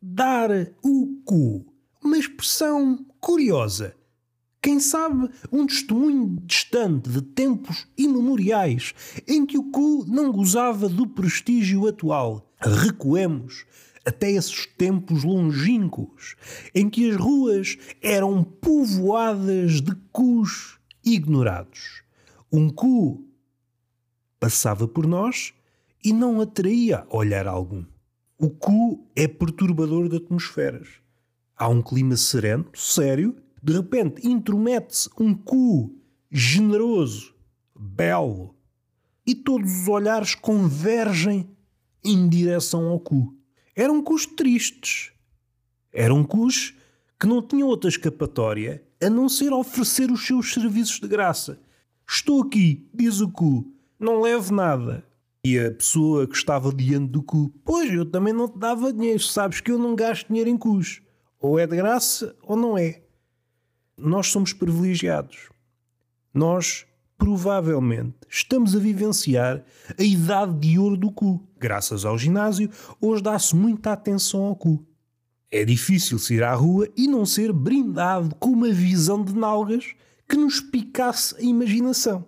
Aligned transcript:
dar 0.00 0.50
o 0.82 1.20
cu. 1.24 1.66
Uma 2.02 2.18
expressão 2.18 3.04
curiosa. 3.20 3.94
Quem 4.60 4.80
sabe 4.80 5.30
um 5.52 5.66
testemunho 5.66 6.38
distante 6.44 7.08
de 7.08 7.22
tempos 7.22 7.86
imemoriais 7.96 8.92
em 9.26 9.46
que 9.46 9.56
o 9.56 9.70
cu 9.70 10.04
não 10.06 10.32
gozava 10.32 10.88
do 10.88 11.06
prestígio 11.06 11.86
atual. 11.86 12.52
Recuemos 12.60 13.64
até 14.04 14.32
esses 14.32 14.66
tempos 14.66 15.22
longínquos 15.22 16.34
em 16.74 16.88
que 16.88 17.10
as 17.10 17.16
ruas 17.16 17.76
eram 18.02 18.42
povoadas 18.42 19.80
de 19.80 19.94
cus 20.10 20.78
ignorados. 21.04 22.02
Um 22.50 22.68
cu 22.68 23.24
passava 24.40 24.88
por 24.88 25.06
nós 25.06 25.52
e 26.04 26.12
não 26.12 26.40
atraía 26.40 27.06
olhar 27.10 27.46
algum. 27.46 27.84
O 28.40 28.48
cu 28.48 29.04
é 29.16 29.26
perturbador 29.26 30.08
de 30.08 30.18
atmosferas. 30.18 30.86
Há 31.56 31.68
um 31.68 31.82
clima 31.82 32.16
sereno, 32.16 32.66
sério, 32.72 33.34
de 33.60 33.72
repente 33.72 34.24
intromete-se 34.28 35.10
um 35.18 35.34
cu 35.34 35.92
generoso, 36.30 37.34
belo, 37.76 38.54
e 39.26 39.34
todos 39.34 39.80
os 39.80 39.88
olhares 39.88 40.36
convergem 40.36 41.50
em 42.04 42.28
direção 42.28 42.86
ao 42.86 43.00
cu. 43.00 43.36
Eram 43.74 44.00
cus 44.00 44.24
tristes. 44.24 45.10
Eram 45.92 46.22
cus 46.22 46.76
que 47.18 47.26
não 47.26 47.42
tinham 47.42 47.66
outra 47.66 47.90
escapatória 47.90 48.84
a 49.02 49.10
não 49.10 49.28
ser 49.28 49.52
oferecer 49.52 50.12
os 50.12 50.24
seus 50.24 50.52
serviços 50.52 51.00
de 51.00 51.08
graça. 51.08 51.60
Estou 52.08 52.42
aqui, 52.42 52.88
diz 52.94 53.20
o 53.20 53.28
cu, 53.28 53.68
não 53.98 54.20
levo 54.20 54.54
nada. 54.54 55.07
E 55.44 55.58
a 55.58 55.70
pessoa 55.70 56.26
que 56.26 56.36
estava 56.36 56.72
diante 56.72 57.12
do 57.12 57.22
cu, 57.22 57.52
pois 57.64 57.92
eu 57.92 58.04
também 58.04 58.32
não 58.32 58.48
te 58.48 58.58
dava 58.58 58.92
dinheiro, 58.92 59.20
sabes 59.20 59.60
que 59.60 59.70
eu 59.70 59.78
não 59.78 59.94
gasto 59.94 60.26
dinheiro 60.28 60.50
em 60.50 60.56
cus. 60.56 61.00
Ou 61.40 61.58
é 61.58 61.66
de 61.66 61.76
graça 61.76 62.34
ou 62.42 62.56
não 62.56 62.76
é. 62.76 63.02
Nós 63.96 64.28
somos 64.28 64.52
privilegiados. 64.52 65.48
Nós, 66.34 66.86
provavelmente, 67.16 68.16
estamos 68.28 68.74
a 68.74 68.78
vivenciar 68.78 69.64
a 69.98 70.02
idade 70.02 70.58
de 70.58 70.78
ouro 70.78 70.96
do 70.96 71.10
cu. 71.10 71.46
Graças 71.58 72.04
ao 72.04 72.18
ginásio, 72.18 72.70
hoje 73.00 73.22
dá-se 73.22 73.54
muita 73.54 73.92
atenção 73.92 74.44
ao 74.44 74.56
cu. 74.56 74.84
É 75.50 75.64
difícil 75.64 76.18
se 76.18 76.34
ir 76.34 76.42
à 76.42 76.52
rua 76.52 76.88
e 76.96 77.08
não 77.08 77.24
ser 77.24 77.52
brindado 77.52 78.34
com 78.36 78.50
uma 78.50 78.70
visão 78.70 79.24
de 79.24 79.34
nalgas 79.34 79.94
que 80.28 80.36
nos 80.36 80.60
picasse 80.60 81.34
a 81.36 81.42
imaginação. 81.42 82.26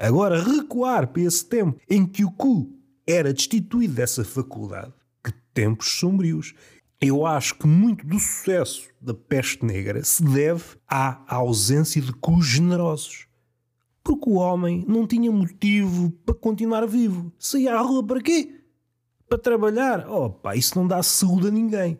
Agora, 0.00 0.42
recuar 0.42 1.08
para 1.08 1.20
esse 1.20 1.44
tempo 1.44 1.78
em 1.86 2.06
que 2.06 2.24
o 2.24 2.30
cu 2.30 2.72
era 3.06 3.34
destituído 3.34 3.92
dessa 3.92 4.24
faculdade, 4.24 4.94
que 5.22 5.30
tempos 5.52 5.98
sombrios. 5.98 6.54
Eu 6.98 7.26
acho 7.26 7.54
que 7.56 7.66
muito 7.66 8.06
do 8.06 8.18
sucesso 8.18 8.88
da 8.98 9.12
peste 9.12 9.62
negra 9.62 10.02
se 10.02 10.22
deve 10.22 10.64
à 10.88 11.22
ausência 11.34 12.00
de 12.00 12.14
cus 12.14 12.46
generosos. 12.46 13.26
Porque 14.02 14.30
o 14.30 14.36
homem 14.36 14.86
não 14.88 15.06
tinha 15.06 15.30
motivo 15.30 16.10
para 16.24 16.34
continuar 16.34 16.86
vivo. 16.86 17.30
Saía 17.38 17.74
à 17.74 17.80
rua 17.80 18.02
para 18.02 18.22
quê? 18.22 18.54
Para 19.28 19.36
trabalhar? 19.36 20.06
Pá, 20.42 20.56
isso 20.56 20.78
não 20.78 20.86
dá 20.86 21.02
saúde 21.02 21.48
a 21.48 21.50
ninguém. 21.50 21.98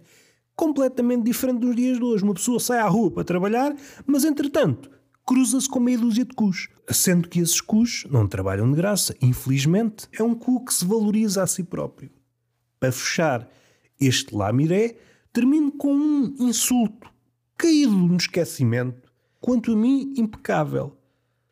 Completamente 0.57 1.25
diferente 1.25 1.61
dos 1.61 1.77
dias 1.77 1.99
de 1.99 2.05
hoje. 2.05 2.25
Uma 2.25 2.35
pessoa 2.35 2.59
sai 2.59 2.79
à 2.79 2.89
rua 2.89 3.11
para 3.11 3.25
trabalhar, 3.25 3.77
mas 4.07 4.25
entretanto 4.25 4.91
cruza-se 5.31 5.69
com 5.69 5.79
meia 5.79 5.97
dúzia 5.97 6.25
de 6.25 6.35
cus. 6.35 6.69
Sendo 6.89 7.29
que 7.29 7.39
esses 7.39 7.61
cus 7.61 8.05
não 8.11 8.27
trabalham 8.27 8.69
de 8.69 8.77
graça. 8.77 9.15
Infelizmente, 9.23 10.09
é 10.13 10.25
um 10.25 10.35
cu 10.35 10.65
que 10.65 10.75
se 10.75 10.85
valoriza 10.85 11.41
a 11.41 11.47
si 11.47 11.63
próprio. 11.63 12.11
Para 12.81 12.91
fechar 12.91 13.49
este 14.01 14.35
lamiré, 14.35 14.99
termino 15.33 15.71
com 15.71 15.95
um 15.95 16.35
insulto 16.41 17.09
caído 17.57 17.93
no 17.93 18.17
esquecimento, 18.17 19.09
quanto 19.41 19.73
a 19.73 19.77
mim 19.77 20.13
impecável. 20.17 20.97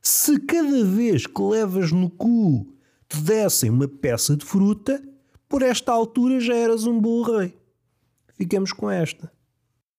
Se 0.02 0.40
cada 0.40 0.84
vez 0.84 1.24
que 1.28 1.40
levas 1.40 1.92
no 1.92 2.10
cu 2.10 2.66
te 3.08 3.20
dessem 3.20 3.70
uma 3.70 3.86
peça 3.86 4.36
de 4.36 4.44
fruta, 4.44 5.00
por 5.48 5.62
esta 5.62 5.92
altura 5.92 6.40
já 6.40 6.54
eras 6.56 6.84
um 6.84 6.98
bom 6.98 7.22
rei. 7.22 7.56
Ficamos 8.34 8.72
com 8.72 8.90
esta. 8.90 9.30